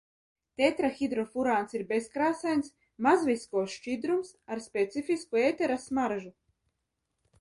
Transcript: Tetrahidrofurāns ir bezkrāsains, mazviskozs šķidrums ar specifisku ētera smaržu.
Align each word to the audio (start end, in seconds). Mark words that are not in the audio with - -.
Tetrahidrofurāns 0.59 1.75
ir 1.79 1.83
bezkrāsains, 1.91 2.73
mazviskozs 3.09 3.75
šķidrums 3.77 4.33
ar 4.57 4.65
specifisku 4.71 5.43
ētera 5.47 5.79
smaržu. 5.89 6.33